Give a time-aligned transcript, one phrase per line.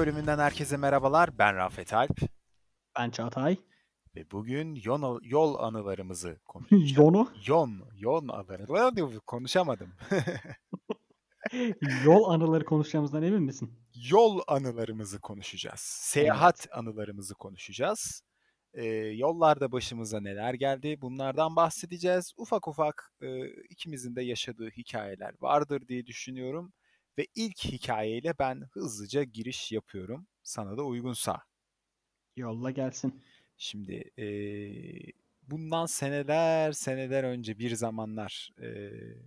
[0.00, 0.06] 11.
[0.06, 1.38] bölümünden herkese merhabalar.
[1.38, 2.18] Ben Rafet Alp
[2.98, 3.56] Ben Çağatay.
[4.16, 6.96] ve bugün yol, yol anılarımızı konuşacağız.
[6.96, 9.20] Yonu, Yon, yon anıları.
[9.26, 9.92] Konuşamadım.
[12.04, 13.72] yol anıları konuşacağımızdan emin misin?
[14.10, 15.80] Yol anılarımızı konuşacağız.
[15.80, 18.22] Seyahat anılarımızı konuşacağız.
[18.74, 22.32] Ee, yollarda başımıza neler geldi bunlardan bahsedeceğiz.
[22.36, 26.72] Ufak ufak e, ikimizin de yaşadığı hikayeler vardır diye düşünüyorum.
[27.20, 30.26] Ve ilk hikayeyle ben hızlıca giriş yapıyorum.
[30.42, 31.42] Sana da uygunsa.
[32.36, 33.22] Yolla gelsin.
[33.56, 35.12] Şimdi eee,
[35.42, 39.18] bundan seneler seneler önce bir zamanlar eee,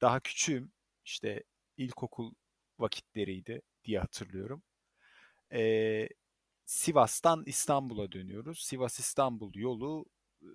[0.00, 0.72] daha küçüğüm
[1.04, 1.44] işte
[1.76, 2.32] ilkokul
[2.78, 4.62] vakitleriydi diye hatırlıyorum.
[5.52, 6.08] Eee,
[6.66, 8.60] Sivas'tan İstanbul'a dönüyoruz.
[8.62, 10.06] Sivas-İstanbul yolu
[10.42, 10.48] eee,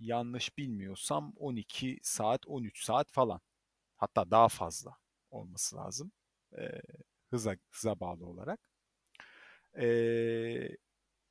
[0.00, 3.40] yanlış bilmiyorsam 12 saat 13 saat falan.
[3.96, 4.96] Hatta daha fazla
[5.30, 6.12] olması lazım.
[6.58, 6.82] Eee,
[7.30, 8.60] hıza, hıza bağlı olarak.
[9.76, 10.76] Eee,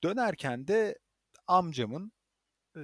[0.03, 1.00] dönerken de
[1.47, 2.11] amcamın
[2.77, 2.81] e,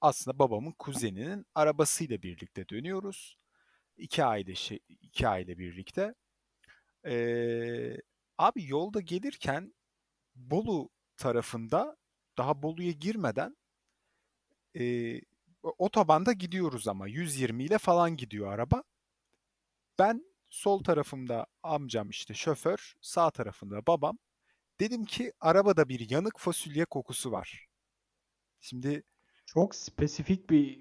[0.00, 3.38] aslında babamın kuzeninin arabasıyla birlikte dönüyoruz.
[3.98, 4.52] İki aile
[5.02, 6.14] iki aile birlikte.
[7.06, 7.96] Ee,
[8.38, 9.74] abi yolda gelirken
[10.36, 11.96] Bolu tarafında
[12.38, 13.56] daha Bolu'ya girmeden
[14.78, 15.20] e,
[15.62, 18.82] otobanda gidiyoruz ama 120 ile falan gidiyor araba.
[19.98, 24.18] Ben sol tarafımda amcam işte şoför, sağ tarafında babam.
[24.80, 27.66] Dedim ki arabada bir yanık fasulye kokusu var.
[28.60, 29.02] Şimdi
[29.46, 30.80] Çok spesifik bir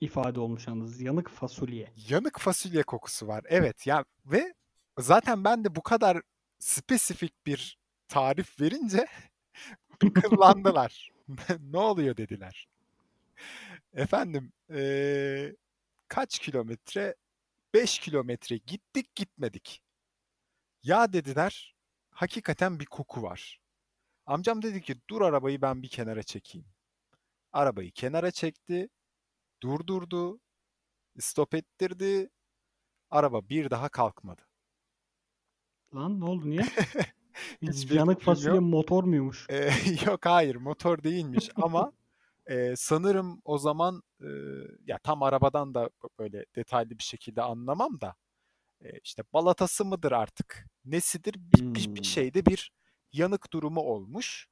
[0.00, 1.00] ifade olmuş yalnız.
[1.00, 1.92] Yanık fasulye.
[2.08, 3.44] yanık fasulye kokusu var.
[3.48, 4.54] Evet ya ve
[4.98, 6.22] zaten ben de bu kadar
[6.58, 9.06] spesifik bir tarif verince
[10.14, 11.10] kıllandılar.
[11.60, 12.68] Ne oluyor dediler.
[13.94, 15.56] Efendim eee,
[16.08, 17.14] kaç kilometre?
[17.76, 19.82] 5 kilometre gittik gitmedik.
[20.82, 21.76] Ya dediler
[22.10, 23.60] hakikaten bir koku var.
[24.26, 26.66] Amcam dedi ki dur arabayı ben bir kenara çekeyim.
[27.52, 28.88] Arabayı kenara çekti,
[29.62, 30.40] durdurdu,
[31.18, 32.30] stop ettirdi.
[33.10, 34.42] Araba bir daha kalkmadı.
[35.94, 36.62] Lan ne oldu niye?
[37.62, 38.64] Hiçbir Yanık fasulye yok.
[38.64, 39.46] motor muymuş?
[39.50, 39.72] Eee,
[40.06, 41.92] yok hayır motor değilmiş ama
[42.50, 44.28] eee, sanırım o zaman eee,
[44.86, 48.16] ya tam arabadan da böyle detaylı bir şekilde anlamam da
[48.82, 52.08] eee, işte balatası mıdır artık nesidir bir, bir, bir Hmm.
[52.08, 52.72] şeyde bir
[53.12, 54.48] yanık durumu olmuş.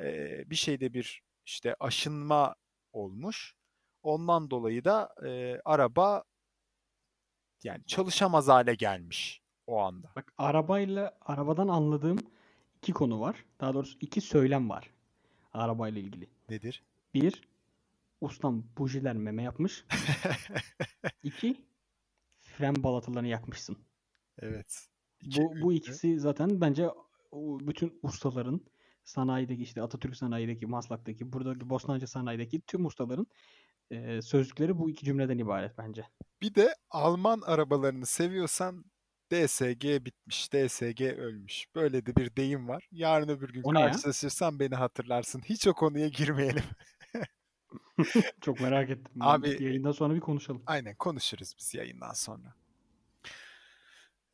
[0.00, 2.56] Eee, bir şeyde bir işte aşınma
[2.92, 3.54] olmuş.
[4.02, 6.24] Ondan dolayı da eee, araba
[7.64, 10.16] yani çalışamaz hale gelmiş o anda.
[10.16, 12.18] Bak arabayla arabadan anladığım
[12.76, 13.44] iki konu var.
[13.60, 14.90] Daha doğrusu iki söylem var.
[15.52, 16.30] Arabayla ilgili.
[16.48, 16.82] Nedir?
[17.14, 17.48] Bir,
[18.20, 19.84] ustam bujiler meme yapmış.
[21.22, 21.64] İki,
[22.40, 23.76] fren balatalarını yakmışsın.
[24.38, 24.88] Evet.
[25.22, 26.88] İki, Bu, bu ikisi zaten bence
[27.60, 28.60] bütün ustaların
[29.04, 33.26] sanayideki işte Atatürk sanayideki, Maslak'taki, buradaki Bostancı sanayideki tüm ustaların
[33.90, 36.04] e, sözcükleri bu iki cümleden ibaret bence.
[36.42, 38.84] Bir de Alman arabalarını seviyorsan
[39.32, 41.66] DSG bitmiş, DSG ölmüş.
[41.74, 42.88] Böyle de bir deyim var.
[42.92, 43.90] Yarın öbür gün O ne ya?
[43.90, 45.42] karşılaşırsan beni hatırlarsın.
[45.44, 46.64] Hiç o konuya girmeyelim.
[48.40, 49.22] Çok merak ettim.
[49.22, 50.62] Abi- yayından sonra bir konuşalım.
[50.66, 52.54] Aynen konuşuruz biz yayından sonra.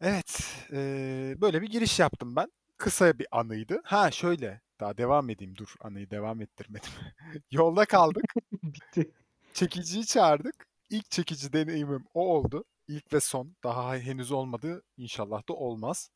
[0.00, 2.52] Evet, eee, böyle bir giriş yaptım ben.
[2.78, 3.80] Kısa bir anıydı.
[3.84, 5.56] Ha şöyle, daha devam edeyim.
[5.56, 6.90] Dur, anıyı devam ettirmedim.
[7.50, 8.24] Yolda kaldık.
[8.62, 9.10] Bitti.
[9.54, 10.66] Çekiciyi çağırdık.
[10.90, 12.64] İlk çekici deneyimim o oldu.
[12.88, 13.56] İlk ve son.
[13.64, 14.82] Daha henüz olmadı.
[14.96, 16.10] İnşallah da olmaz.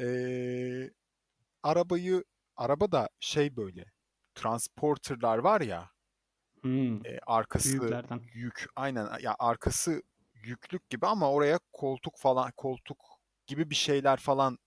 [0.00, 0.90] Ee,
[1.62, 2.24] arabayı,
[2.56, 3.84] araba da şey böyle.
[4.34, 5.90] Transporterlar var ya.
[6.62, 8.20] Hmm, e, arkası büyüklerden.
[8.34, 8.66] yük.
[8.76, 9.08] Aynen.
[9.22, 10.02] Ya arkası
[10.34, 12.98] yüklük gibi ama oraya koltuk falan, koltuk
[13.46, 14.58] gibi bir şeyler falan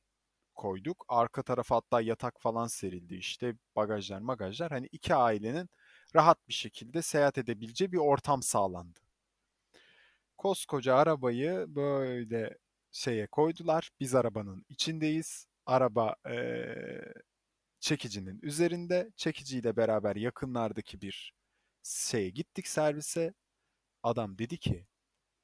[0.55, 1.05] koyduk.
[1.09, 3.55] Arka tarafa hatta yatak falan serildi işte.
[3.75, 4.71] Bagajlar, magajlar.
[4.71, 5.69] Hani iki ailenin
[6.15, 8.99] rahat bir şekilde seyahat edebileceği bir ortam sağlandı.
[10.37, 12.57] Koskoca arabayı böyle
[12.91, 13.89] şeye koydular.
[13.99, 15.47] Biz arabanın içindeyiz.
[15.65, 17.13] Araba eee,
[17.79, 19.11] çekicinin üzerinde.
[19.15, 21.33] Çekiciyle beraber yakınlardaki bir
[21.83, 23.33] şeye gittik servise.
[24.03, 24.87] Adam dedi ki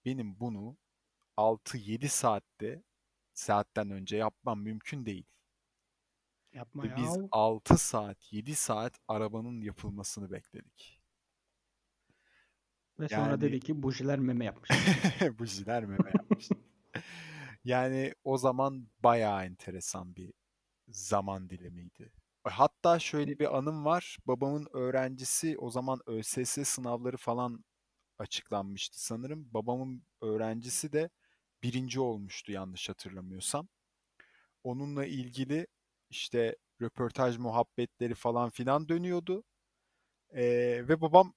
[0.05, 0.77] benim bunu
[1.37, 2.83] 6-7 saatte
[3.33, 5.25] saatten önce yapmam mümkün değil.
[6.53, 6.97] Yapma Ve ya.
[6.97, 11.01] biz 6 saat, 7 saat arabanın yapılmasını bekledik.
[12.99, 14.69] Ve sonra Yani- dedi ki bujiler meme yapmış.
[15.39, 16.49] Bujiler meme yapmış.
[17.63, 20.33] Yani o zaman bayağı enteresan bir
[20.87, 22.11] zaman dilimiydi.
[22.43, 24.17] Hatta şöyle bir anım var.
[24.27, 27.63] Babamın öğrencisi o zaman ÖSS sınavları falan
[28.19, 29.53] açıklanmıştı sanırım.
[29.53, 31.09] Babamın öğrencisi de
[31.63, 33.67] birinci olmuştu yanlış hatırlamıyorsam.
[34.63, 35.67] Onunla ilgili
[36.09, 39.43] işte röportaj muhabbetleri falan filan dönüyordu.
[40.33, 40.43] Ee,
[40.89, 41.33] ve babam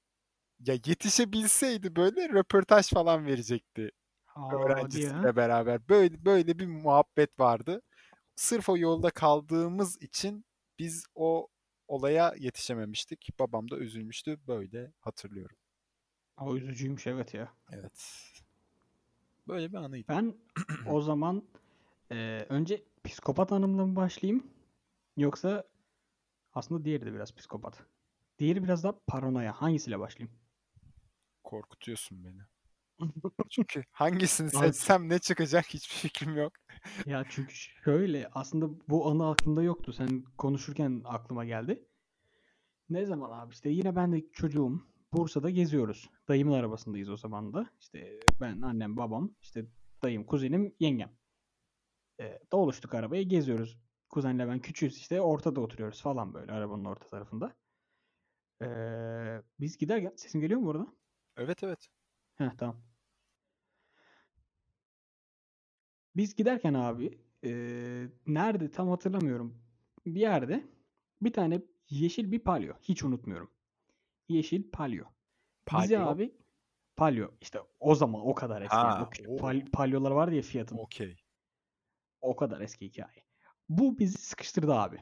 [0.60, 3.90] ya yetişebilseydi böyle röportaj falan verecekti
[4.34, 5.12] Aa, diye.
[5.12, 5.88] öğrencisiyle beraber.
[5.88, 7.82] Böyle böyle bir muhabbet vardı.
[8.36, 10.44] Sırf o yolda kaldığımız için
[10.78, 11.48] biz o
[11.88, 13.30] olaya yetişememiştik.
[13.38, 14.38] Babam da üzülmüştü.
[14.46, 15.56] Böyle hatırlıyorum.
[16.40, 17.52] O üzücüymüş evet ya.
[17.72, 18.22] Evet.
[19.48, 20.08] Böyle bir anıydı.
[20.08, 20.34] Ben
[20.86, 21.44] o zaman
[22.10, 24.46] e, önce psikopat hanımla mı başlayayım?
[25.16, 25.64] Yoksa
[26.52, 27.86] aslında diğeri de biraz psikopat.
[28.38, 29.52] Diğeri biraz daha paranoya.
[29.52, 30.36] Hangisiyle başlayayım?
[31.44, 32.42] Korkutuyorsun beni.
[33.50, 36.52] Çünkü hangisini Abi- seçsem ne çıkacak hiçbir fikrim yok.
[37.06, 39.92] Ya çünkü şöyle aslında bu anı aklımda yoktu.
[39.92, 41.88] Sen konuşurken aklıma geldi.
[42.90, 44.82] Ne zaman abi işte yine ben de çocuğum.
[45.12, 46.10] Bursa'da geziyoruz.
[46.28, 47.70] Dayımın arabasındayız o zaman da.
[47.80, 49.66] İşte ben, annem, babam, işte
[50.02, 51.12] dayım, kuzenim, yengem.
[52.20, 53.78] Ee, doluştuk arabaya geziyoruz.
[54.10, 57.56] Kuzenle ben küçüğüz işte ortada oturuyoruz falan böyle arabanın orta tarafında.
[58.62, 60.86] Ee, biz giderken sesim geliyor mu bu arada?
[61.36, 61.88] Evet evet.
[62.50, 62.82] Heh tamam.
[66.16, 69.62] Biz giderken abi eee, nerede tam hatırlamıyorum.
[70.06, 70.64] Bir yerde
[71.22, 72.74] bir tane yeşil bir palyo.
[72.82, 73.50] Hiç unutmuyorum.
[74.28, 75.04] Yeşil palyo.
[75.66, 76.00] Palyo.
[76.00, 76.34] abi
[76.96, 78.76] palyo işte o zaman o kadar eski.
[78.76, 80.76] Ha, o pal- palyolar vardı ya Fiat'ın.
[80.76, 81.16] Okey.
[82.20, 83.24] O kadar eski hikaye.
[83.68, 84.98] Bu bizi sıkıştırdı abi.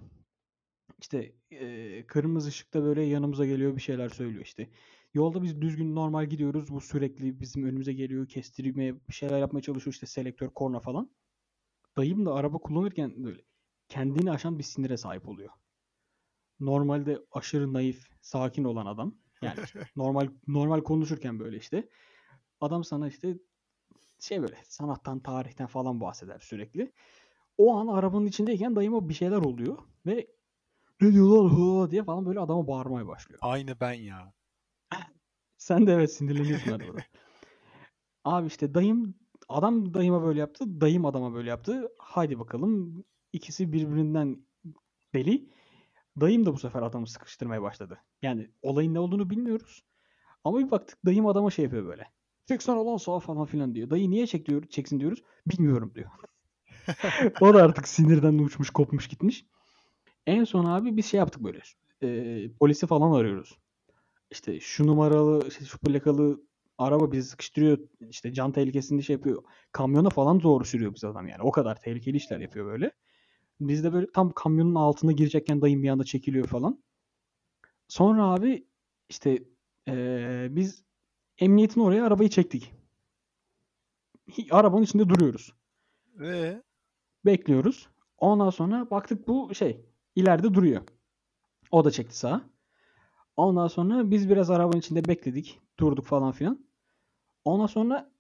[1.00, 4.70] İşte eee, kırmızı ışıkta böyle yanımıza geliyor bir şeyler söylüyor işte.
[5.14, 6.70] Yolda biz düzgün normal gidiyoruz.
[6.70, 8.28] Bu sürekli bizim önümüze geliyor.
[8.28, 9.94] Kestirmeye bir şeyler yapmaya çalışıyor.
[9.94, 11.10] işte selektör, korna falan.
[11.96, 13.42] Dayım da araba kullanırken böyle
[13.88, 15.50] kendini aşan bir sinire sahip oluyor.
[16.60, 19.14] Normalde aşırı naif, sakin olan adam.
[19.42, 19.58] Yani
[19.96, 21.88] normal normal konuşurken böyle işte.
[22.60, 23.38] Adam sana işte
[24.20, 26.92] şey böyle sanattan, tarihten falan bahseder sürekli.
[27.58, 30.26] O an arabanın içindeyken dayıma bir şeyler oluyor ve
[31.00, 33.38] ne diyor lan hı diye falan böyle adama bağırmaya başlıyor.
[33.42, 34.32] Aynı ben ya.
[35.60, 36.98] Sen de evet sinirleniyorsun arabada.
[38.24, 39.14] Abi işte dayım
[39.48, 40.80] adam dayıma böyle yaptı.
[40.80, 41.88] Dayım adama böyle yaptı.
[41.98, 43.04] Haydi bakalım.
[43.32, 44.46] İkisi birbirinden
[45.14, 45.50] deli.
[46.20, 47.98] Dayım da bu sefer adamı sıkıştırmaya başladı.
[48.22, 49.84] Yani olayın ne olduğunu bilmiyoruz.
[50.44, 52.06] Ama bir baktık dayım adama şey yapıyor böyle.
[52.48, 53.90] Çeksene lan sağa falan filan diyor.
[53.90, 55.22] Dayı niye çek diyor, çeksin diyoruz.
[55.46, 56.10] Bilmiyorum diyor.
[57.40, 59.46] o da artık sinirden uçmuş kopmuş gitmiş.
[60.26, 61.60] En son abi biz şey yaptık böyle.
[62.02, 63.58] Ee, polisi falan arıyoruz.
[64.30, 66.40] İşte şu numaralı, işte şu plakalı
[66.78, 67.78] araba bizi sıkıştırıyor.
[68.00, 69.42] İşte can tehlikesinde şey yapıyor.
[69.72, 71.42] Kamyona falan doğru sürüyor biz adam yani.
[71.42, 72.90] O kadar tehlikeli işler yapıyor böyle.
[73.60, 76.82] Biz de böyle tam kamyonun altına girecekken dayım bir anda çekiliyor falan.
[77.88, 78.66] Sonra abi
[79.08, 79.38] işte
[79.88, 80.84] ee, biz
[81.38, 82.72] emniyetin oraya arabayı çektik.
[84.50, 85.54] Arabanın içinde duruyoruz.
[86.14, 86.62] Ve
[87.24, 87.88] Bekliyoruz.
[88.18, 89.84] Ondan sonra baktık bu şey
[90.14, 90.82] ileride duruyor.
[91.70, 92.50] O da çekti sağa.
[93.40, 95.60] Ondan sonra biz biraz arabanın içinde bekledik.
[95.78, 96.66] Durduk falan filan.
[97.44, 98.10] Ondan sonra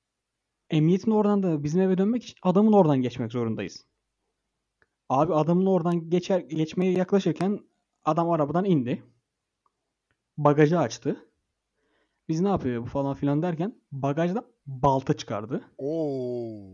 [0.70, 3.86] emniyetin oradan da bizim eve dönmek için adamın oradan geçmek zorundayız.
[5.08, 7.60] Abi adamın oradan geçer geçmeye yaklaşırken
[8.04, 9.02] adam arabadan indi.
[10.38, 11.26] Bagajı açtı.
[12.28, 15.64] Biz ne yapıyor bu falan filan derken bagajdan balta çıkardı.
[15.78, 16.72] Oo.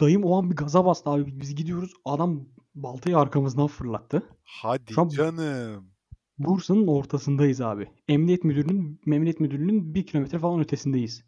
[0.00, 1.40] Dayım o an bir gaza bastı abi.
[1.40, 1.92] Biz gidiyoruz.
[2.04, 4.22] Adam baltayı arkamızdan fırlattı.
[4.44, 5.95] Hadi Şu an- canım.
[6.38, 7.88] Bursa'nın ortasındayız abi.
[8.08, 11.24] Emniyet müdürünün Emniyet müdürlüğünün bir kilometre falan ötesindeyiz.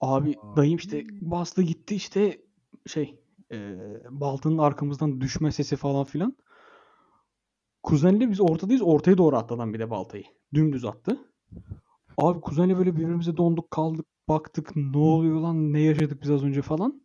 [0.00, 0.56] Abi Aa.
[0.56, 2.40] dayım işte bastı gitti işte
[2.86, 3.20] şey
[3.52, 3.76] e,
[4.10, 6.36] baltanın arkamızdan düşme sesi falan filan.
[7.82, 8.82] Kuzenle biz ortadayız.
[8.82, 10.24] Ortaya doğru attı adam bir de baltayı.
[10.54, 11.18] Dümdüz attı.
[12.18, 14.06] Abi kuzenle böyle birbirimize donduk kaldık.
[14.28, 17.02] Baktık ne oluyor lan ne yaşadık biz az önce falan.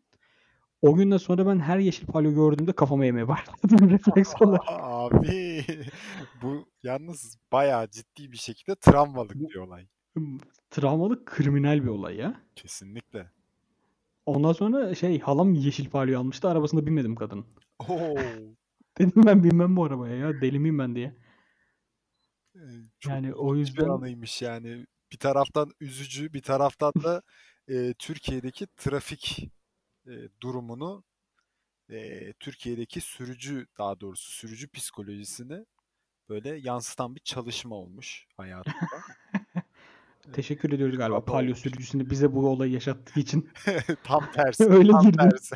[0.82, 4.62] O günden sonra ben her yeşil palyo gördüğümde kafama yemeye başladım refleks olarak.
[4.68, 5.66] Abi
[6.42, 9.88] bu yalnız bayağı ciddi bir şekilde travmalık bir olay.
[10.70, 12.42] Travmalı kriminal bir olay ya.
[12.56, 13.32] Kesinlikle.
[14.26, 16.50] Ondan sonra şey halam yeşil palyo almıştı.
[16.50, 17.46] Arabasında binmedim kadın.
[17.90, 18.16] Oo.
[18.98, 20.42] Dedim ben binmem bu arabaya ya.
[20.42, 21.16] Deli miyim ben diye.
[22.56, 22.60] Ee,
[23.00, 24.86] Çok Yani o ilginç bir yüzden anıymış yani.
[25.12, 27.22] Bir taraftan üzücü, bir taraftan da
[27.68, 29.50] e, Türkiye'deki trafik
[30.08, 31.04] e, durumunu,
[31.90, 35.66] e, Türkiye'deki sürücü daha doğrusu sürücü psikolojisini
[36.30, 38.80] böyle yansıtan bir çalışma olmuş hayatımda.
[40.34, 41.60] teşekkür ediyoruz galiba Bravo palyo olmuş.
[41.60, 43.50] sürücüsüne bize bu olayı yaşattığı için.
[44.04, 45.30] Tam tersi, Öyle tam girdim.
[45.30, 45.56] tersi.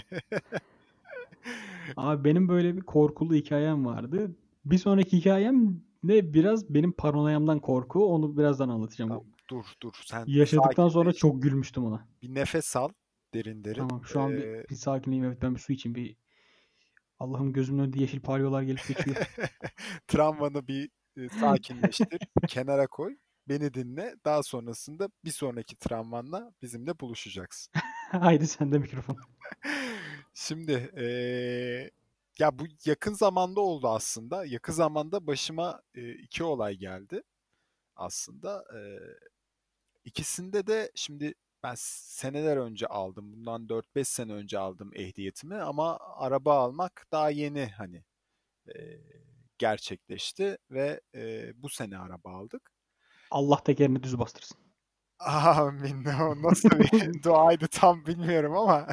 [1.98, 4.36] Abi benim böyle bir korkulu hikayem vardı.
[4.66, 8.06] Bir sonraki hikayem de biraz benim paranoyamdan korku.
[8.06, 9.10] Onu birazdan anlatacağım.
[9.10, 12.08] Tamam, dur dur sen Yaşadıktan sonra çok gülmüştüm ona.
[12.22, 12.90] bir nefes al
[13.34, 13.88] derin derin.
[13.88, 15.26] Tamam şu an Ee, bir, bir sakinleyeyim.
[15.32, 15.96] Evet ben bir su içeyim.
[15.96, 16.16] Bir
[17.20, 19.16] Allah'ım gözümün önünde yeşil palyolar gelip geçiyor.
[20.08, 23.18] Travmanı bir e, sakinleştir, kenara koy,
[23.48, 24.16] beni dinle.
[24.26, 27.74] Daha sonrasında bir sonraki travmanla bizimle buluşacaksın.
[28.12, 29.18] Haydi sen de mikrofon.
[30.34, 31.92] Şimdi eee,
[32.40, 34.46] ya bu yakın zamanda oldu aslında.
[34.46, 37.24] Yakın zamanda başıma e, iki olay geldi
[37.96, 38.66] aslında.
[38.74, 39.00] Eee,
[40.06, 41.34] ikisinde de şimdi
[41.64, 43.34] ben seneler önce aldım.
[43.34, 48.04] Bundan 4-5 sene önce aldım ehliyetimi ama araba almak daha yeni hani
[48.76, 49.02] eee,
[49.58, 52.72] gerçekleşti ve eee, bu sene araba aldık.
[53.32, 54.58] Allah tekerini düz bastırsın.
[55.20, 56.06] Amin.
[56.22, 58.88] O nasıl bir duaydı tam bilmiyorum ama.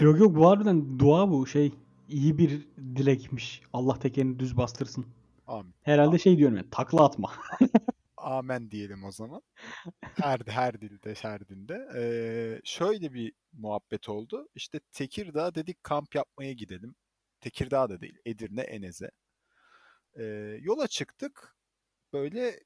[0.00, 1.72] Yok yok bu harbiden dua bu şey
[2.08, 3.62] iyi bir dilekmiş.
[3.72, 5.06] Allah tekerini düz bastırsın.
[5.46, 5.74] Amin.
[5.82, 7.32] Herhalde şey diyorum ya takla atma.
[8.24, 9.42] Amen diyelim o zaman.
[10.02, 11.88] Her her dilde, her dinde.
[11.96, 14.48] Ee, şöyle bir muhabbet oldu.
[14.54, 16.94] İşte Tekirdağ dedik kamp yapmaya gidelim.
[17.40, 19.10] Tekirdağ da değil, Edirne, Eneze.
[20.18, 20.24] Ee,
[20.60, 21.56] yola çıktık.
[22.12, 22.60] Böyle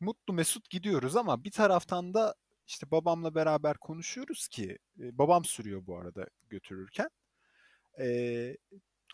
[0.00, 2.34] mutlu mesut gidiyoruz ama bir taraftan da
[2.66, 7.08] işte babamla beraber konuşuyoruz ki babam sürüyor bu arada götürürken.
[8.00, 8.56] Ee,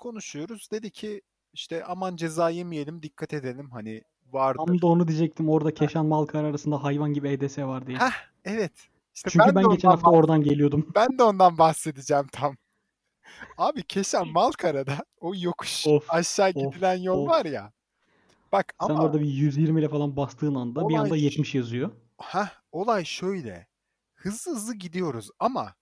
[0.01, 0.71] konuşuyoruz.
[0.73, 1.23] Dedi ki
[1.53, 3.71] işte aman ceza yemeyelim, dikkat edelim.
[3.71, 4.63] Hani vardır.
[4.67, 7.99] Tam da onu diyecektim orada Keşan Malkar arasında hayvan gibi EDS var diye.
[7.99, 8.13] Heh,
[8.45, 8.73] evet.
[9.15, 10.87] İşte Çünkü ben, de geçen hafta oradan geliyordum.
[10.95, 12.57] Ben de ondan bahsedeceğim tam.
[13.59, 17.29] Abi Keşan Malkara'da o yokuş Of, aşağı of, gidilen yol of.
[17.29, 17.73] var ya.
[18.53, 21.55] Bak Sen ama orada bir 120 ile falan bastığın anda bir Olay anda şu- 70
[21.55, 21.91] yazıyor.
[22.21, 23.67] heh, olay şöyle.
[24.15, 25.75] Hızlı hızlı gidiyoruz ama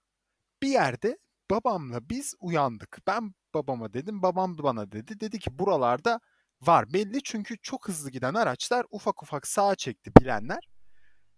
[0.62, 1.18] bir yerde
[1.50, 2.98] babamla biz uyandık.
[3.06, 5.20] Ben babama dedim, babam da bana dedi.
[5.20, 6.20] Dedi ki buralarda
[6.62, 10.68] var belli çünkü çok hızlı giden araçlar ufak ufak sağa çekti bilenler.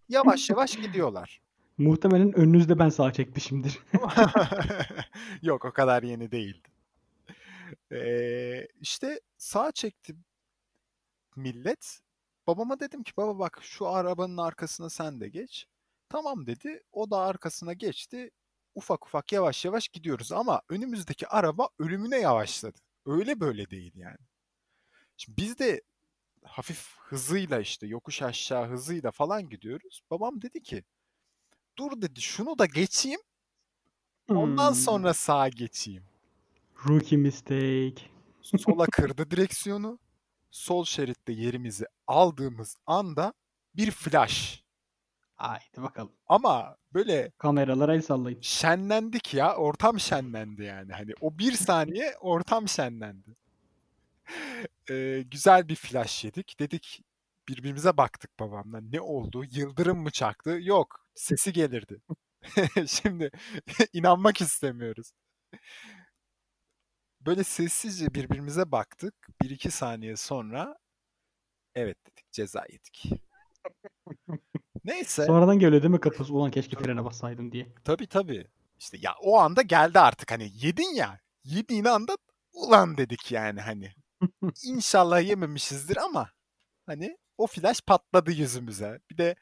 [0.09, 1.41] Yavaş yavaş gidiyorlar.
[1.77, 3.79] Muhtemelen önünüzde ben sağa çekmişimdir.
[5.41, 6.67] Yok o kadar yeni değildi.
[7.91, 10.15] Ee, işte sağa çekti
[11.35, 11.99] millet.
[12.47, 15.67] Babama dedim ki baba bak şu arabanın arkasına sen de geç.
[16.09, 16.83] Tamam dedi.
[16.91, 18.31] O da arkasına geçti.
[18.75, 22.79] Ufak ufak yavaş yavaş gidiyoruz ama önümüzdeki araba ölümüne yavaşladı.
[23.05, 24.17] Öyle böyle değil yani.
[25.21, 25.81] Şimdi biz de
[26.43, 30.01] hafif hızıyla işte yokuş aşağı hızıyla falan gidiyoruz.
[30.11, 30.83] Babam dedi ki
[31.77, 33.19] dur dedi şunu da geçeyim
[34.29, 34.75] ondan Hmm.
[34.75, 36.03] sonra sağa geçeyim.
[36.87, 37.95] Rookie mistake.
[38.41, 39.99] sola kırdı direksiyonu.
[40.51, 43.33] Sol şeritte yerimizi aldığımız anda
[43.75, 44.63] bir flash.
[45.35, 46.11] Haydi bakalım.
[46.27, 48.41] Ama böyle Kameralara el sallayın.
[48.41, 49.55] şenlendik ya.
[49.55, 50.93] Ortam şenlendi yani.
[50.93, 53.35] Hani o bir saniye ortam şenlendi.
[54.89, 56.59] Ee, güzel bir flash yedik.
[56.59, 57.03] Dedik
[57.47, 58.81] birbirimize baktık babamla.
[58.81, 59.43] Ne oldu?
[59.51, 60.57] Yıldırım mı çaktı?
[60.61, 61.05] Yok.
[61.15, 62.01] Sesi gelirdi.
[62.87, 63.31] Şimdi
[63.93, 65.11] inanmak istemiyoruz.
[67.21, 69.13] Böyle sessizce birbirimize baktık.
[69.41, 70.75] Bir iki saniye sonra
[71.75, 73.09] evet dedik ceza yedik.
[74.83, 75.25] Neyse.
[75.25, 76.33] Sonradan geliyor değil mi kafası?
[76.33, 77.67] Ulan keşke frene bassaydım diye.
[77.83, 78.47] Tabii tabii.
[78.79, 81.19] İşte ya o anda geldi artık hani yedin ya.
[81.43, 82.17] Yediğin anda
[82.53, 83.93] ulan dedik yani hani.
[84.63, 86.31] İnşallah yememişizdir ama
[86.85, 88.99] hani o flash patladı yüzümüze.
[89.11, 89.35] Bir de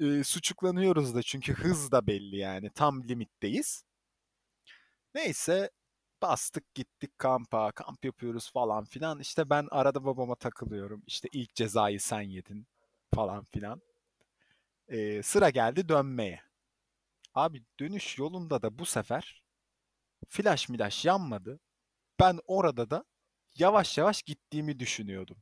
[0.00, 2.70] e, suçuklanıyoruz da çünkü hız da belli yani.
[2.70, 3.84] Tam limitteyiz.
[5.14, 5.70] Neyse
[6.22, 7.72] bastık gittik kampa.
[7.72, 9.20] Kamp yapıyoruz falan filan.
[9.20, 11.02] İşte ben arada babama takılıyorum.
[11.06, 12.66] İşte ilk cezayı sen yedin
[13.14, 13.82] falan filan.
[14.88, 16.42] E, sıra geldi dönmeye.
[17.34, 19.42] Abi dönüş yolunda da bu sefer
[20.28, 21.60] flash milaş yanmadı.
[22.20, 23.04] Ben orada da
[23.56, 25.36] yavaş yavaş gittiğimi düşünüyordum.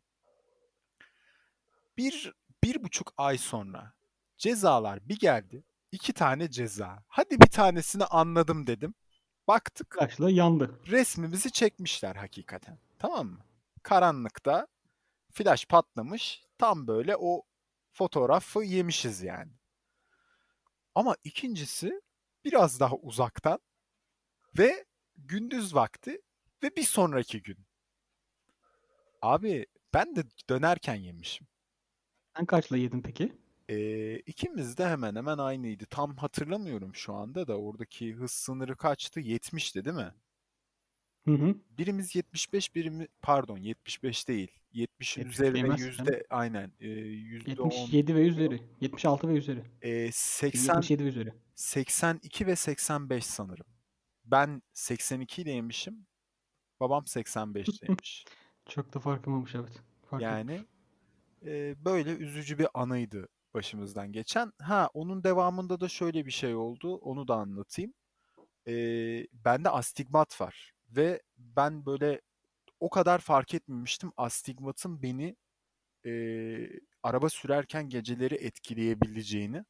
[1.97, 2.33] Bir,
[2.65, 3.95] bir buçuk ay sonra
[4.39, 5.65] cezalar bir geldi.
[5.93, 7.05] iki tane ceza.
[7.09, 8.95] Hadi bir tanesini anladım dedim.
[9.49, 10.81] Baktık Kaçla yandı.
[10.87, 12.79] resmimizi çekmişler hakikaten.
[12.99, 13.45] Tamam mı?
[13.83, 14.67] Karanlıkta
[15.33, 16.43] flash patlamış.
[16.59, 17.43] Tam böyle o
[17.93, 19.53] fotoğrafı yemişiz yani.
[20.95, 22.03] Ama ikincisi
[22.45, 23.59] biraz daha uzaktan
[24.59, 24.85] ve
[25.17, 26.23] gündüz vakti
[26.63, 27.67] ve bir sonraki gün.
[29.25, 31.47] Abi ben de dönerken yemişim.
[32.37, 33.33] Sen kaçla yedin peki?
[33.69, 35.85] Ee, ikimiz de hemen hemen aynıydı.
[35.91, 39.21] Tam hatırlamıyorum şu anda da oradaki hız sınırı kaçtı?
[39.21, 40.15] 70'ti değil mi?
[41.25, 41.57] Hı hı.
[41.71, 44.51] Birimiz 75, birimiz pardon 75 değil.
[44.75, 48.63] 70'in 70 üzerine değmez yüzde aynen e, yüzde 10 77 ve üzeri.
[48.81, 49.63] 76 ve üzeri.
[49.83, 51.33] e, 80 77 ve üzeri.
[51.55, 53.67] 82 ve 85 sanırım.
[54.25, 56.07] Ben 82 ile yemişim.
[56.81, 58.25] Babam 85 ile yemiş.
[58.69, 59.83] Çok da fark olmamış evet.
[60.11, 60.67] Fark Yani etmiş.
[61.47, 64.53] e, böyle üzücü bir anıydı başımızdan geçen.
[64.63, 66.97] Ha onun devamında da şöyle bir şey oldu.
[66.97, 67.95] Onu da anlatayım.
[68.69, 68.75] E,
[69.33, 72.23] bende astigmat var Ve ben böyle
[72.81, 75.37] o kadar fark etmemiştim astigmatın beni
[76.05, 79.65] eee, araba sürerken geceleri etkileyebileceğini.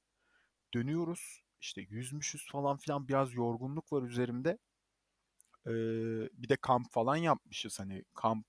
[0.75, 4.59] Dönüyoruz işte yüzmüşüz falan filan biraz yorgunluk var üzerimde.
[5.67, 8.47] Eee, bir de kamp falan yapmışız hani kamp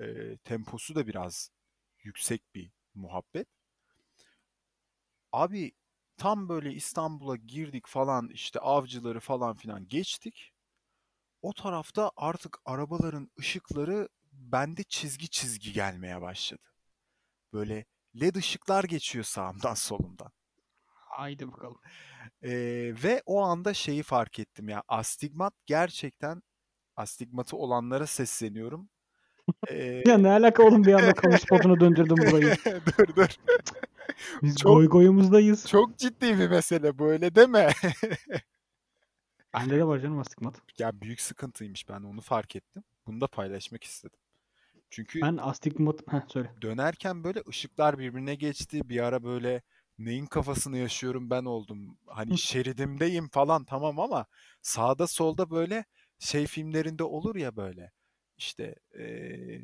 [0.00, 1.50] eee, temposu da biraz
[2.04, 3.48] yüksek bir muhabbet.
[5.32, 5.72] Abi
[6.16, 10.52] tam böyle İstanbul'a girdik falan işte avcıları falan filan geçtik.
[11.42, 16.62] O tarafta artık arabaların ışıkları bende çizgi çizgi gelmeye başladı.
[17.52, 17.86] Böyle
[18.20, 20.32] led ışıklar geçiyor sağımdan solumdan.
[20.88, 21.80] Haydi bakalım.
[22.42, 22.50] Ee,
[23.04, 26.42] ve o anda şeyi fark ettim ya astigmat gerçekten
[26.96, 28.90] astigmatı olanlara sesleniyorum.
[29.70, 32.56] Ee, Ya ne alaka oğlum bir anda kamu spotuna döndürdün burayı.
[32.98, 33.28] dur dur.
[34.42, 35.66] Biz Çok- goy goyumuzdayız.
[35.66, 37.72] Çok ciddi bir mesele böyle deme.
[39.54, 40.60] Bende de var canım astigmat.
[40.78, 42.84] Ya büyük sıkıntıymış ben onu fark ettim.
[43.06, 44.18] Bunu da paylaşmak istedim.
[44.90, 46.00] Çünkü Ben astigmat...
[46.12, 46.50] Heh söyle.
[46.62, 48.80] dönerken böyle ışıklar birbirine geçti.
[48.88, 49.62] Bir ara böyle
[49.98, 51.98] neyin kafasını yaşıyorum ben oldum.
[52.06, 54.26] Hani şeridimdeyim falan tamam ama
[54.62, 55.84] sağda solda böyle
[56.18, 57.92] şey filmlerinde olur ya böyle
[58.38, 59.62] işte eee,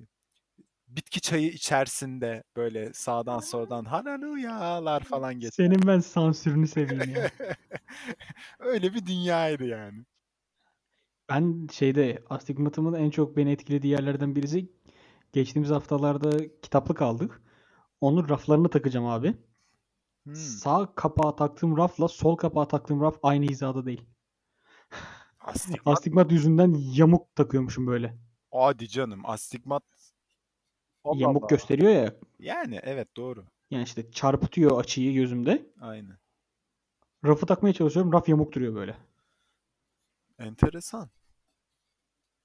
[0.88, 5.50] bitki çayı içerisinde böyle sağdan soldan haleluyalar falan geçer.
[5.50, 7.30] Senin ben sansürünü seveyim ya.
[8.58, 10.04] Öyle bir dünyaydı yani.
[11.28, 14.72] Ben şeyde astigmatımın en çok beni etkilediği yerlerden birisi
[15.32, 17.42] geçtiğimiz haftalarda kitaplık aldık.
[18.00, 19.34] Onun raflarını takacağım abi.
[20.24, 20.34] Hmm.
[20.34, 24.04] Sağ kapağa taktığım rafla sol kapağa taktığım raf aynı hizada değil.
[25.40, 25.86] Astigmat.
[25.86, 28.18] Astigmat yüzünden yamuk takıyormuşum böyle.
[28.54, 29.84] Hadi canım astigmat.
[31.04, 31.48] Allah Yamuk Allah.
[31.48, 32.14] gösteriyor ya.
[32.38, 33.44] Yani evet doğru.
[33.70, 35.66] Yani işte çarpıtıyor açıyı gözümde.
[35.80, 36.18] Aynen.
[37.24, 38.12] Rafı takmaya çalışıyorum.
[38.12, 38.96] Raf yamuk duruyor böyle.
[40.38, 41.10] Enteresan.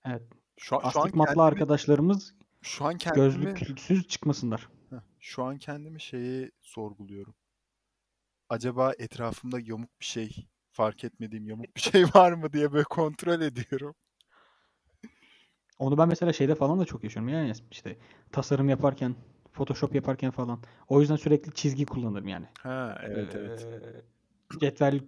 [0.06, 0.22] Evet.
[0.58, 4.70] Şu, an- şu an kendimi, arkadaşlarımız şu an kendimi, gözlüksüz çıkmasınlar.
[4.90, 7.36] Heh, şu an kendimi şeyi sorguluyorum.
[8.50, 13.42] Acaba etrafımda yamuk bir şey, fark etmediğim yamuk bir şey var mı diye böyle kontrol
[13.42, 13.96] ediyorum.
[15.80, 17.30] Onu ben mesela şeyde falan da çok yaşıyorum.
[17.30, 17.98] Yani işte
[18.32, 19.16] tasarım yaparken,
[19.54, 20.60] Photoshop yaparken falan.
[20.88, 22.46] O yüzden sürekli çizgi kullanırım yani.
[22.60, 23.68] Ha evet evet.
[23.72, 25.00] Ee, Cetvel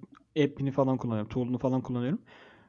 [0.43, 1.29] app'ini falan kullanıyorum.
[1.29, 2.21] Tool'unu falan kullanıyorum.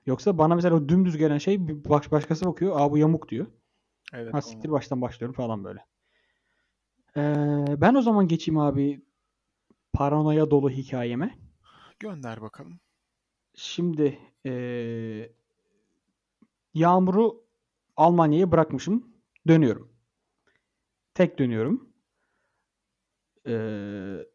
[0.07, 2.81] Yoksa bana mesela o dümdüz gelen şey baş, başkası bakıyor.
[2.81, 3.47] Aa bu yamuk diyor.
[4.13, 4.35] Evet.
[4.35, 5.85] Ha siktir baştan başlıyorum falan böyle.
[7.17, 9.03] Ee, ben o zaman geçeyim abi
[9.93, 11.39] paranoya dolu hikayeme.
[12.01, 12.81] Gönder bakalım.
[13.55, 15.33] Şimdi ee,
[16.75, 17.42] Yağmur'u
[17.97, 19.17] Almanya'ya bırakmışım.
[19.49, 19.93] Dönüyorum.
[21.15, 21.95] Tek dönüyorum.
[23.47, 24.27] Ee,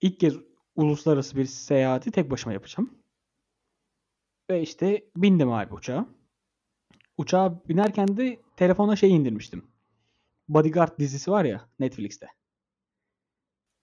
[0.00, 0.34] ilk kez
[0.76, 3.02] uluslararası bir seyahati tek başıma yapacağım.
[4.50, 6.08] Ve işte bindim abi uçağa.
[7.16, 9.70] Uçağa binerken de telefona şey indirmiştim.
[10.48, 12.26] Bodyguard dizisi var ya Netflix'te.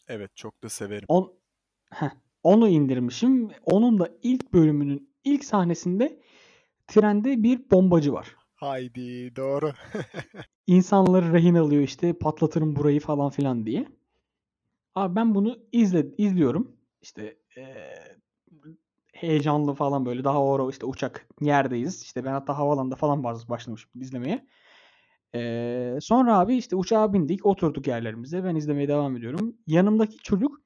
[0.07, 1.05] Evet çok da severim.
[1.07, 1.33] On,
[1.91, 2.09] Heh,
[2.43, 3.51] onu indirmişim.
[3.65, 6.21] Onun da ilk bölümünün ilk sahnesinde
[6.87, 8.35] trende bir bombacı var.
[8.57, 9.73] Haydi doğru.
[10.67, 13.87] İnsanları rehin alıyor işte patlatırım burayı falan filan diye.
[14.95, 16.77] Abi ben bunu izle, izliyorum.
[17.01, 18.17] İşte eee,
[19.13, 22.01] heyecanlı falan böyle daha o işte uçak yerdeyiz.
[22.03, 24.47] İşte ben hatta havalanda falan baş- başlamışım izlemeye.
[25.35, 28.43] Eee, sonra abi işte uçağa bindik oturduk yerlerimize.
[28.43, 29.57] Ben izlemeye devam ediyorum.
[29.67, 30.61] Yanımdaki çocuk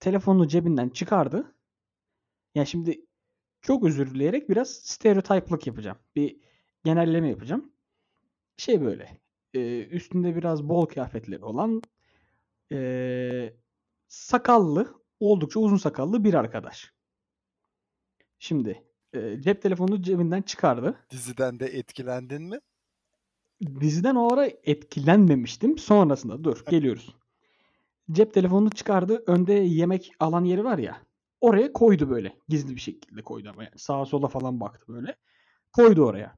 [0.00, 1.54] telefonunu cebinden çıkardı.
[2.54, 3.00] Yani şimdi
[3.62, 5.98] çok özür dileyerek biraz stereotiplik yapacağım.
[6.16, 6.36] Bir
[6.86, 7.72] genelleme yapacağım.
[8.56, 9.18] Şey böyle
[9.54, 11.82] e, üstünde biraz bol kıyafetleri olan
[12.72, 13.52] e,
[14.08, 16.92] sakallı oldukça uzun sakallı bir arkadaş.
[18.38, 21.06] Şimdi e, cep telefonunu cebinden çıkardı.
[21.10, 22.60] Diziden de etkilendin mi?
[23.80, 25.78] Diziden o ara etkilenmemiştim.
[25.78, 27.16] Sonrasında dur geliyoruz.
[28.12, 29.24] Cep telefonunu çıkardı.
[29.26, 31.02] Önde yemek alan yeri var ya.
[31.40, 32.36] Oraya koydu böyle.
[32.48, 35.16] Gizli bir şekilde koydu ama yani sağa sola falan baktı böyle.
[35.72, 36.36] Koydu oraya.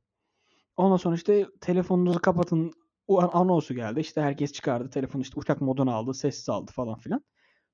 [0.78, 2.72] Ondan sonra işte telefonunuzu kapatın
[3.08, 4.00] o an- anonsu geldi.
[4.00, 4.90] İşte herkes çıkardı.
[4.90, 6.14] Telefonu işte uçak moduna aldı.
[6.14, 7.24] Sessiz aldı falan filan.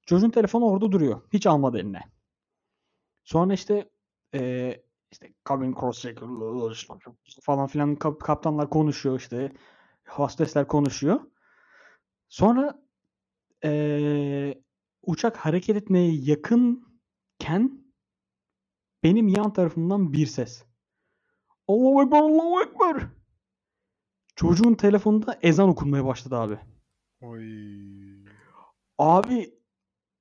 [0.07, 1.23] Çocuğun telefonu orada duruyor.
[1.33, 2.03] Hiç almadı eline.
[3.25, 3.91] Sonra işte
[4.35, 6.05] eee işte cabin cross
[7.43, 9.53] falan filan kap- kaptanlar konuşuyor işte.
[10.09, 11.21] Hostesler konuşuyor.
[12.29, 12.83] Sonra
[13.65, 14.63] eee,
[15.03, 17.85] uçak hareket etmeye yakınken
[19.03, 20.65] benim yan tarafımdan bir ses.
[21.69, 23.07] Allahu Ekber, Allahu Ekber.
[24.37, 26.59] Çocuğun telefonunda ezan okunmaya başladı abi.
[27.21, 27.45] Oy.
[28.99, 29.55] Abi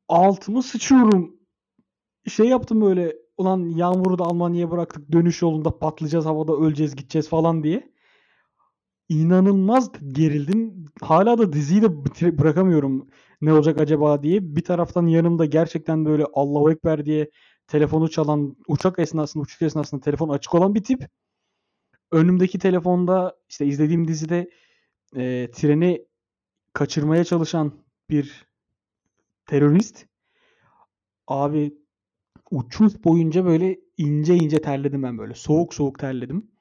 [0.08, 1.36] altımı sıçıyorum.
[2.28, 7.64] Şey yaptım böyle ulan yağmuru da Almanya'ya bıraktık dönüş yolunda patlayacağız havada öleceğiz gideceğiz falan
[7.64, 7.94] diye.
[9.10, 10.86] İnanılmaz gerildim.
[11.02, 12.06] Hala da diziyi de
[12.38, 13.08] bırakamıyorum.
[13.42, 14.56] Ne olacak acaba diye.
[14.56, 17.30] Bir taraftan yanımda gerçekten böyle Allahu Ekber diye
[17.68, 21.10] telefonu çalan uçak esnasında uçuş esnasında telefon açık olan bir tip.
[22.13, 24.49] Önümdeki telefonda işte izlediğim dizide
[25.15, 26.06] e, treni
[26.73, 27.73] kaçırmaya çalışan
[28.10, 28.47] bir
[29.45, 30.06] terörist.
[31.28, 31.73] Abi
[32.52, 35.34] uçuş boyunca böyle ince ince terledim ben böyle.
[35.34, 36.52] Soğuk soğuk terledim.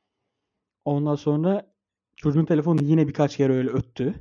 [0.84, 1.74] Ondan sonra
[2.16, 4.14] çocuğun telefonu yine birkaç kere öyle öttü.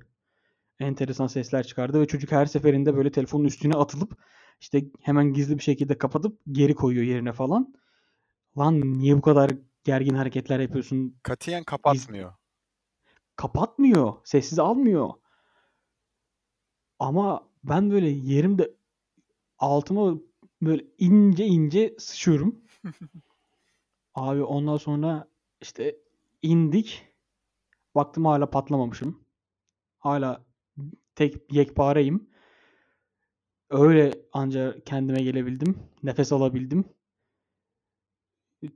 [0.79, 4.17] Enteresan sesler çıkardı ve çocuk her seferinde böyle telefonun üstüne atılıp
[4.59, 7.73] işte hemen gizli bir şekilde kapatıp geri koyuyor yerine falan.
[8.57, 9.51] Lan niye bu kadar
[9.83, 11.15] gergin hareketler yapıyorsun?
[11.23, 12.33] Katiyen kapatmıyor.
[13.35, 14.13] Kapatmıyor.
[14.23, 15.09] Sessiz almıyor.
[16.99, 18.75] Ama ben böyle yerimde
[19.59, 20.19] altıma
[20.61, 22.61] böyle ince ince sıçıyorum.
[24.15, 25.27] Abi ondan sonra
[25.61, 25.97] işte
[26.41, 27.07] indik.
[27.95, 29.25] Baktım hala patlamamışım.
[29.99, 30.45] Hala
[31.15, 32.29] tek yekpareyim.
[33.69, 35.79] Öyle anca kendime gelebildim.
[36.03, 36.85] Nefes alabildim.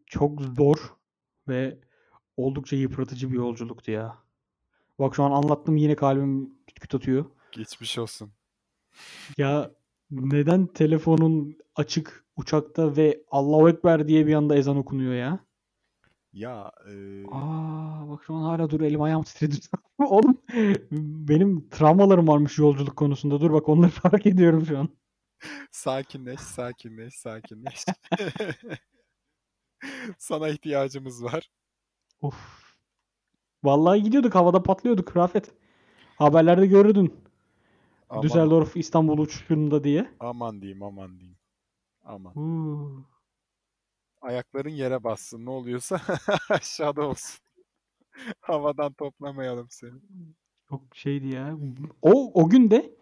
[0.05, 0.94] Çok zor
[1.47, 1.79] ve
[2.37, 4.17] oldukça yıpratıcı bir yolculuktu ya.
[4.99, 7.25] Bak şu an anlattım yine kalbim küt küt atıyor.
[7.51, 8.31] Geçmiş olsun.
[9.37, 9.71] Ya
[10.11, 15.39] neden telefonun açık uçakta ve Allahu Ekber diye bir anda ezan okunuyor ya?
[16.33, 19.55] Ya e, Aa bak şu an hala dur elim ayağım titredi.
[19.97, 20.37] Oğlum
[21.27, 23.41] benim travmalarım varmış yolculuk konusunda.
[23.41, 24.89] Dur bak onları fark ediyorum şu an.
[25.71, 27.85] sakinleş, sakinleş, sakinleş.
[30.17, 31.49] Sana ihtiyacımız var.
[32.21, 32.35] Of.
[33.63, 35.51] Vallahi gidiyorduk havada patlıyorduk Rafet.
[36.15, 37.13] Haberlerde görürdün.
[38.09, 40.11] Aman, Düsseldorf İstanbul uçuşunda diye.
[40.19, 41.37] aman diyeyim, aman diyeyim.
[42.03, 42.31] Aman.
[42.31, 43.05] Huu.
[44.21, 45.45] Ayakların yere bassın.
[45.45, 46.01] Ne oluyorsa
[46.49, 47.39] aşağıda olsun.
[48.39, 49.91] Havadan toplamayalım seni.
[50.69, 51.57] Çok şeydi ya.
[52.01, 52.95] O o gün de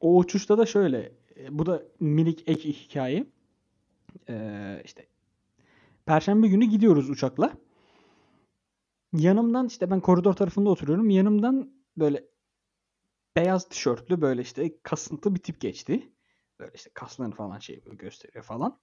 [0.00, 1.12] o uçuşta da şöyle.
[1.36, 3.26] e, Bu da minik ek hikaye.
[4.28, 5.06] Ee, işte
[6.06, 7.52] Perşembe günü gidiyoruz uçakla.
[9.12, 11.10] Yanımdan işte ben koridor tarafında oturuyorum.
[11.10, 12.24] Yanımdan böyle
[13.36, 16.12] beyaz tişörtlü böyle işte kasıntı bir tip geçti.
[16.58, 18.80] Böyle işte kaslarını falan şey böyle gösteriyor falan.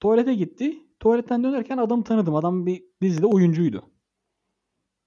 [0.00, 0.78] Tuvalete gitti.
[1.00, 2.34] Tuvaletten dönerken adamı tanıdım.
[2.34, 3.84] Adam bir dizide oyuncuydu.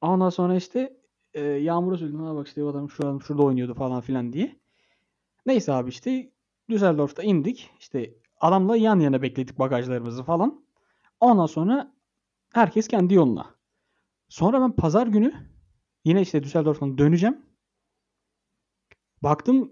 [0.02, 0.98] Ondan sonra işte
[1.34, 2.20] e, Yağmur'a söyledim.
[2.20, 4.60] Ha bak işte o adam şu an şurada oynuyordu falan filan diye.
[5.46, 6.32] Neyse abi işte
[6.70, 7.70] Düsseldorf'ta indik.
[7.80, 10.67] İşte adamla yan yana bekledik bagajlarımızı falan.
[11.20, 11.94] Ondan sonra
[12.54, 13.56] herkes kendi yoluna.
[14.30, 15.34] Sonra ben pazar günü
[16.06, 17.46] yine işte Düsseldorf'tan döneceğim.
[19.24, 19.72] Baktım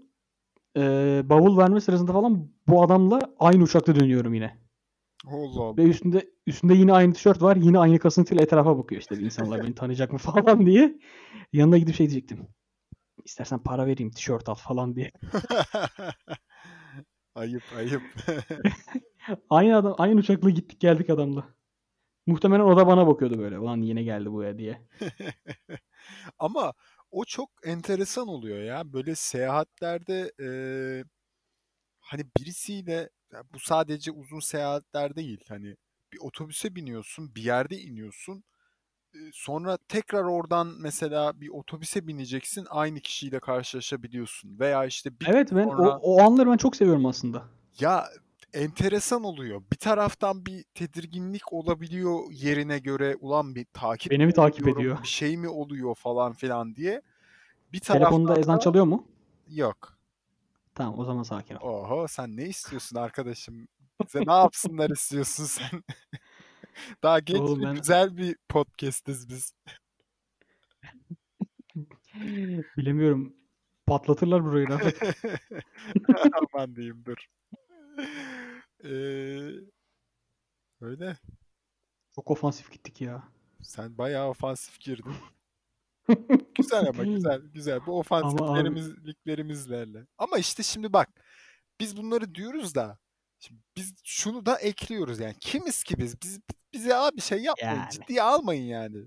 [0.76, 4.58] e, bavul verme sırasında falan bu adamla aynı uçakta dönüyorum yine.
[5.26, 5.76] Allah Allah.
[5.76, 7.56] Ve üstünde üstünde yine aynı tişört var.
[7.56, 10.98] Yine aynı kasıntıyla etrafa bakıyor işte insanlar beni tanıyacak mı falan diye.
[11.52, 12.48] Yanına gidip şey diyecektim.
[13.24, 15.12] İstersen para vereyim tişört al falan diye.
[17.34, 18.02] ayıp, ayıp.
[19.50, 21.54] Aynı adam aynı uçakla gittik geldik adamla.
[22.26, 23.60] Muhtemelen o da bana bakıyordu böyle.
[23.60, 24.88] Ulan yine geldi bu ya diye.
[26.38, 26.72] Ama
[27.10, 28.92] o çok enteresan oluyor ya.
[28.92, 31.04] Böyle seyahatlerde eee,
[32.00, 33.10] hani birisiyle
[33.54, 35.44] bu sadece uzun seyahatler değil.
[35.48, 35.76] Hani
[36.12, 38.44] bir otobüse biniyorsun, bir yerde iniyorsun.
[39.14, 44.58] e, Sonra tekrar oradan mesela bir otobüse bineceksin, aynı kişiyle karşılaşabiliyorsun.
[44.60, 47.44] Veya işte bir Evet ben o, sonra o anları ben çok seviyorum aslında.
[47.80, 48.08] ya
[48.56, 49.62] enteresan oluyor.
[49.72, 53.16] Bir taraftan bir tedirginlik olabiliyor yerine göre.
[53.20, 55.02] Ulan bir takip Beni mi takip ediyor?
[55.02, 57.02] bir şey mi oluyor falan filan diye.
[57.72, 59.06] Bir taraftan ezan çalıyor mu?
[59.48, 59.96] yok.
[60.74, 61.60] Tamam o zaman sakin ol.
[61.60, 63.68] Oho sen ne istiyorsun arkadaşım?
[64.06, 65.84] Bize ne yapsınlar istiyorsun sen?
[67.02, 69.54] Daha genç Oğlum ben güzel bir podcast'iz biz.
[72.76, 73.36] bilemiyorum.
[73.86, 75.00] Patlatırlar burayı Rafet.
[76.54, 77.26] Aman diyeyim dur.
[78.86, 79.50] Ee,
[80.80, 81.16] öyle.
[82.14, 83.22] Çok ofansif gittik ya.
[83.62, 85.14] Sen bayağı ofansif girdin.
[86.54, 87.80] Güzel ama güzel güzel.
[87.86, 90.06] Bu Ama ofansiflerimizliklerimizlerle.
[90.18, 91.08] Ama işte şimdi bak
[91.80, 92.98] biz bunları diyoruz da
[93.38, 95.34] şimdi biz şunu da ekliyoruz yani.
[95.40, 96.22] Kimiz ki biz?
[96.22, 96.40] Biz
[96.72, 97.76] bize abi şey yapmayın.
[97.76, 97.90] yani.
[97.90, 99.04] Ciddiye almayın yani.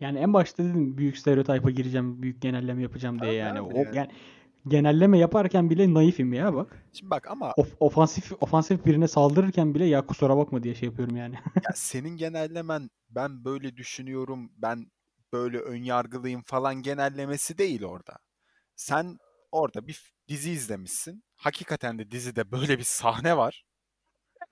[0.00, 3.60] Yani en başta dedim büyük stereotipa gireceğim, büyük genelleme yapacağım diye yani.
[3.60, 4.10] abi O yani.
[4.66, 6.84] Gen- genelleme yaparken bile naifim ya bak.
[6.92, 11.16] Şimdi bak ama Of, ofansif ofansif birine saldırırken bile ya kusura bakma diye şey yapıyorum
[11.16, 11.34] yani.
[11.56, 14.86] ya senin genellemen ben böyle düşünüyorum, ben
[15.32, 18.18] böyle önyargılıyım falan genellemesi değil orada.
[18.76, 19.18] Sen
[19.52, 21.24] orada bir dizi izlemişsin.
[21.36, 23.64] Hakikaten de dizide böyle bir sahne var.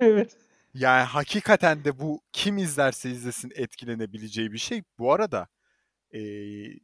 [0.01, 0.37] Evet.
[0.75, 4.83] Yani hakikaten de bu kim izlerse izlesin etkilenebileceği bir şey.
[4.99, 5.49] Bu arada
[6.13, 6.79] eee,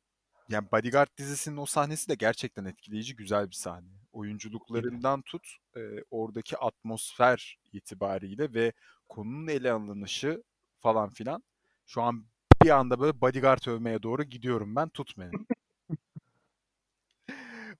[0.48, 3.88] yani Bodyguard dizisinin o sahnesi de gerçekten etkileyici, güzel bir sahne.
[4.12, 8.72] Oyunculuklarından tut, eee, oradaki atmosfer itibariyle ve
[9.08, 10.42] konunun ele alınışı
[10.78, 11.42] falan filan.
[11.86, 12.26] Şu an
[12.62, 15.30] bir anda böyle Bodyguard övmeye doğru gidiyorum ben, tut beni.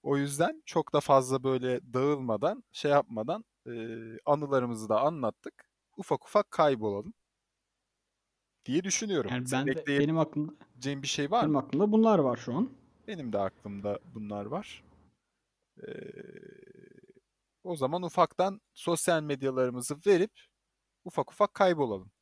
[0.02, 5.54] O yüzden çok da fazla böyle dağılmadan, şey yapmadan eee, anılarımızı da anlattık.
[5.96, 7.14] Ufak ufak kaybolalım
[8.68, 9.33] diye düşünüyorum.
[9.33, 10.52] Yani ben de benim aklımda
[11.02, 11.59] bir şey var benim mı?
[11.59, 12.70] aklımda bunlar var şu an.
[13.07, 14.85] Benim de aklımda bunlar var.
[15.83, 15.90] Ee,
[17.64, 20.33] o zaman ufaktan sosyal medyalarımızı verip
[21.04, 22.12] ufak ufak kaybolalım.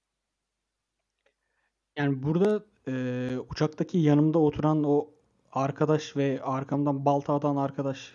[1.97, 5.11] Yani burada eee, uçaktaki yanımda oturan o
[5.53, 8.13] arkadaş ve arkamdan balta atan arkadaş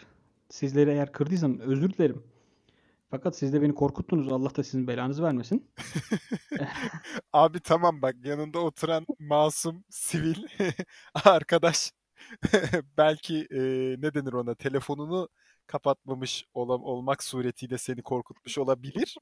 [0.50, 2.31] sizleri eğer kırdıysam özür dilerim.
[3.12, 4.32] Fakat siz de beni korkuttunuz.
[4.32, 5.71] Allah da sizin belanızı vermesin.
[7.34, 10.43] Abi tamam bak yanında oturan masum sivil
[11.26, 11.91] arkadaş
[12.97, 13.60] belki e,
[14.02, 15.30] ne denir ona telefonunu
[15.67, 19.17] kapatmamış olam, olmak suretiyle seni korkutmuş olabilir.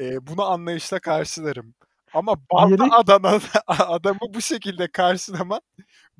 [0.00, 1.74] E, bunu anlayışla karşılarım.
[2.14, 5.60] Ama balta adana, adamı bu şekilde karşılaman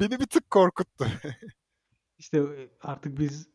[0.01, 1.07] beni bir tık korkuttu.
[2.19, 2.43] işte
[2.81, 3.49] artık biz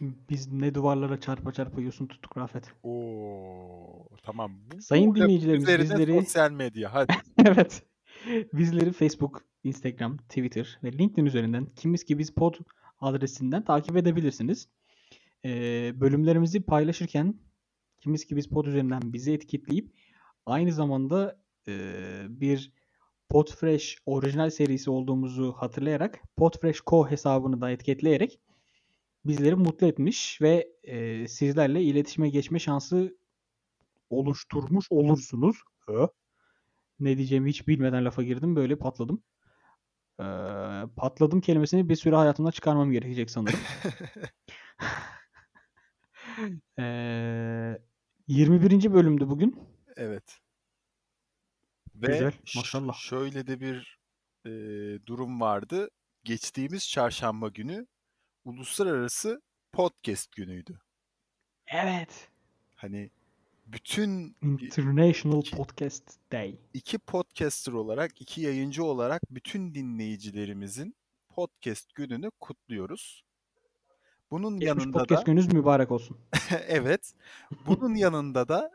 [0.00, 2.72] biz ne duvarlara çarpa çarpa yosun tuttuk Rafet.
[2.82, 4.52] Oo, tamam.
[4.72, 7.12] Bu, Sayın bu dinleyicilerimiz bizleri sosyal medya hadi.
[7.46, 7.82] evet
[8.52, 12.54] bizleri Facebook, Instagram, Twitter ve LinkedIn üzerinden kimiz ki biz pod
[13.00, 14.68] adresinden takip edebilirsiniz.
[15.44, 17.34] Ee, bölümlerimizi paylaşırken
[18.00, 19.92] kimiz ki biz pod üzerinden bizi etiketleyip
[20.46, 21.72] aynı zamanda e,
[22.28, 22.72] bir
[23.28, 28.40] Podfresh orijinal serisi olduğumuzu hatırlayarak Podfresh Co hesabını da etiketleyerek
[29.24, 33.18] bizleri mutlu etmiş ve e, sizlerle iletişime geçme şansı
[34.10, 35.56] oluşturmuş olursunuz.
[35.86, 36.08] Hı?
[37.00, 38.56] Ne diyeceğimi hiç bilmeden lafa girdim.
[38.56, 39.22] Böyle patladım.
[40.20, 40.24] Ee,
[40.96, 43.60] patladım kelimesini bir süre hayatımdan çıkarmam gerekecek sanırım.
[46.78, 47.78] Ee,
[48.28, 48.92] 21.
[48.92, 49.58] bölümdü bugün.
[49.96, 50.38] Evet.
[51.94, 52.94] Ve Güzel, maşallah.
[52.94, 53.98] şöyle de bir
[54.46, 54.50] e,
[55.06, 55.90] durum vardı.
[56.24, 57.86] Geçtiğimiz çarşamba günü
[58.48, 60.80] uluslararası podcast günüydü.
[61.66, 62.28] Evet.
[62.76, 63.10] Hani
[63.66, 66.58] bütün International Podcast Day.
[66.74, 70.96] iki podcaster olarak, iki yayıncı olarak bütün dinleyicilerimizin
[71.28, 73.24] podcast gününü kutluyoruz.
[74.30, 76.18] Bunun Geçmiş yanında podcast da gününüz mübarek olsun.
[76.68, 77.12] evet,
[77.66, 78.70] bunun yanında da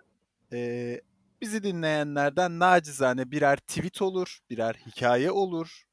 [0.51, 1.01] e,
[1.41, 5.83] bizi dinleyenlerden nacizane birer tweet olur, birer hikaye olur.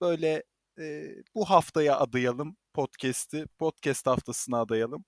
[0.00, 0.42] Böyle
[0.78, 5.04] e, bu haftaya adayalım podcast'i, podcast haftasına adayalım.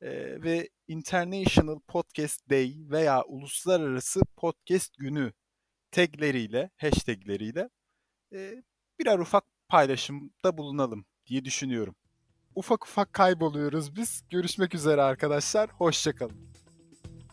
[0.00, 5.32] E, ve International Podcast Day veya Uluslararası Podcast Günü
[5.90, 7.68] tagleriyle, hashtagleriyle
[8.32, 8.62] e,
[9.00, 11.94] birer ufak paylaşımda bulunalım diye düşünüyorum.
[12.54, 14.22] Ufak ufak kayboluyoruz biz.
[14.30, 15.70] Görüşmek üzere arkadaşlar.
[15.70, 16.50] Hoşçakalın.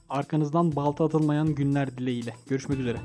[0.09, 2.35] Arkanızdan balta atılmayan günler dileğiyle.
[2.47, 2.97] Görüşmek üzere.